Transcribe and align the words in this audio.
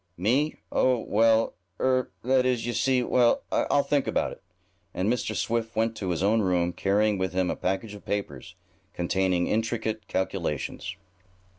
"Me? 0.17 0.55
Oh, 0.71 0.97
well 0.97 1.53
er 1.79 2.09
that 2.23 2.43
is, 2.43 2.65
you 2.65 2.73
see; 2.73 3.03
well, 3.03 3.43
I'll 3.51 3.83
think 3.83 4.07
about 4.07 4.31
it," 4.31 4.41
and 4.95 5.13
Mr. 5.13 5.35
Swift 5.35 5.75
went 5.75 5.95
to 5.97 6.09
his 6.09 6.23
own 6.23 6.41
room, 6.41 6.73
carrying 6.73 7.19
with 7.19 7.33
him 7.33 7.51
a 7.51 7.55
package 7.55 7.93
of 7.93 8.03
papers, 8.03 8.55
containing 8.95 9.45
intricate 9.45 10.07
calculations. 10.07 10.95